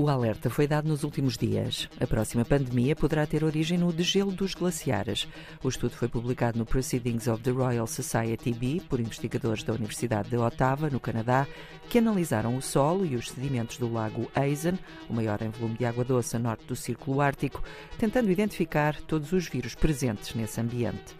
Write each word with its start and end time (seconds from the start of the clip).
O 0.00 0.08
alerta 0.08 0.48
foi 0.48 0.66
dado 0.66 0.88
nos 0.88 1.04
últimos 1.04 1.36
dias. 1.36 1.86
A 2.00 2.06
próxima 2.06 2.42
pandemia 2.42 2.96
poderá 2.96 3.26
ter 3.26 3.44
origem 3.44 3.76
no 3.76 3.92
degelo 3.92 4.32
dos 4.32 4.54
glaciares. 4.54 5.28
O 5.62 5.68
estudo 5.68 5.90
foi 5.90 6.08
publicado 6.08 6.58
no 6.58 6.64
Proceedings 6.64 7.28
of 7.28 7.42
the 7.42 7.50
Royal 7.50 7.86
Society 7.86 8.50
B 8.54 8.80
por 8.88 8.98
investigadores 8.98 9.62
da 9.62 9.74
Universidade 9.74 10.30
de 10.30 10.38
Ottawa, 10.38 10.88
no 10.88 10.98
Canadá, 10.98 11.46
que 11.90 11.98
analisaram 11.98 12.56
o 12.56 12.62
solo 12.62 13.04
e 13.04 13.14
os 13.14 13.28
sedimentos 13.28 13.76
do 13.76 13.92
lago 13.92 14.26
Eisen, 14.34 14.78
o 15.06 15.12
maior 15.12 15.42
em 15.42 15.50
volume 15.50 15.76
de 15.76 15.84
água 15.84 16.02
doce 16.02 16.34
a 16.34 16.38
norte 16.38 16.64
do 16.64 16.74
Círculo 16.74 17.20
Ártico, 17.20 17.62
tentando 17.98 18.30
identificar 18.30 18.98
todos 19.02 19.34
os 19.34 19.48
vírus 19.48 19.74
presentes 19.74 20.34
nesse 20.34 20.58
ambiente. 20.62 21.14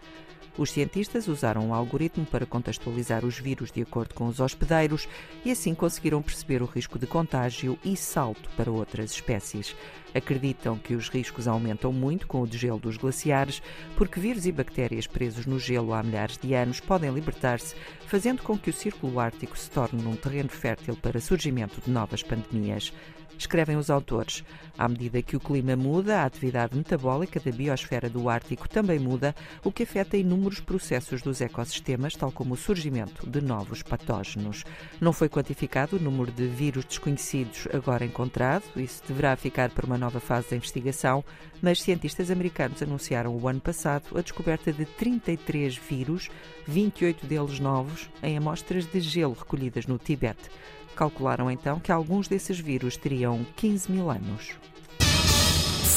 Os 0.61 0.73
cientistas 0.73 1.27
usaram 1.27 1.69
um 1.69 1.73
algoritmo 1.73 2.27
para 2.27 2.45
contextualizar 2.45 3.25
os 3.25 3.39
vírus 3.39 3.73
de 3.73 3.81
acordo 3.81 4.14
com 4.14 4.27
os 4.27 4.41
hospedeiros 4.41 5.09
e 5.43 5.51
assim 5.51 5.75
conseguiram 5.75 6.21
perceber 6.21 6.63
o 6.63 6.67
risco 6.67 6.99
de 6.99 7.07
contágio 7.07 7.79
e 7.82 7.96
salto 7.96 8.51
para 8.59 8.71
outras 8.71 9.11
espécies. 9.11 9.75
Acreditam 10.15 10.77
que 10.77 10.95
os 10.95 11.09
riscos 11.09 11.49
aumentam 11.49 11.95
muito 11.95 12.27
com 12.27 12.43
o 12.43 12.46
degelo 12.46 12.79
dos 12.79 12.99
glaciares, 12.99 13.63
porque 13.96 14.21
vírus 14.21 14.45
e 14.45 14.53
bactérias 14.53 15.07
presos 15.07 15.46
no 15.46 15.59
gelo 15.59 15.95
há 15.95 16.03
milhares 16.03 16.37
de 16.37 16.53
anos 16.53 16.79
podem 16.79 17.11
libertar-se, 17.11 17.75
fazendo 18.07 18.43
com 18.43 18.59
que 18.59 18.68
o 18.68 18.75
Círculo 18.75 19.18
Ártico 19.18 19.57
se 19.57 19.71
torne 19.71 20.04
um 20.04 20.15
terreno 20.15 20.51
fértil 20.51 20.95
para 20.95 21.23
surgimento 21.23 21.81
de 21.81 21.90
novas 21.90 22.23
pandemias. 22.23 22.93
Escrevem 23.40 23.77
os 23.77 23.89
autores. 23.89 24.45
À 24.77 24.87
medida 24.87 25.23
que 25.23 25.35
o 25.35 25.40
clima 25.40 25.75
muda, 25.75 26.18
a 26.18 26.25
atividade 26.27 26.77
metabólica 26.77 27.40
da 27.40 27.51
biosfera 27.51 28.11
do 28.11 28.29
Ártico 28.29 28.68
também 28.68 28.99
muda, 28.99 29.35
o 29.65 29.73
que 29.73 29.85
afeta 29.85 30.18
inúmeros 30.18 30.50
processos 30.59 31.22
dos 31.22 31.40
ecossistemas, 31.40 32.17
tal 32.17 32.33
como 32.33 32.55
o 32.55 32.56
surgimento 32.56 33.29
de 33.29 33.41
novos 33.41 33.83
patógenos. 33.83 34.65
Não 35.01 35.12
foi 35.12 35.29
quantificado 35.29 35.97
o 35.97 36.01
número 36.01 36.33
de 36.33 36.47
vírus 36.47 36.84
desconhecidos 36.84 37.69
agora 37.73 38.05
encontrado, 38.05 38.65
isso 38.77 39.03
deverá 39.06 39.37
ficar 39.37 39.71
para 39.71 39.87
uma 39.87 39.98
nova 39.98 40.19
fase 40.19 40.51
da 40.51 40.56
investigação, 40.56 41.25
mas 41.62 41.83
cientistas 41.83 42.31
americanos 42.31 42.83
anunciaram 42.83 43.37
o 43.37 43.47
ano 43.47 43.61
passado 43.61 44.19
a 44.19 44.23
descoberta 44.23 44.73
de 44.73 44.84
33 44.84 45.77
vírus, 45.77 46.28
28 46.67 47.27
deles 47.27 47.61
novos, 47.61 48.09
em 48.23 48.37
amostras 48.37 48.87
de 48.87 49.01
gelo 49.01 49.37
recolhidas 49.39 49.87
no 49.87 49.98
Tibete. 49.98 50.51
Calcularam 50.97 51.51
então 51.51 51.78
que 51.78 51.93
alguns 51.93 52.27
desses 52.27 52.59
vírus 52.59 52.97
teriam 52.97 53.47
15 53.56 53.93
mil 53.93 54.11
anos. 54.11 54.59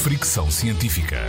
Fricção 0.03 0.51
Científica. 0.51 1.27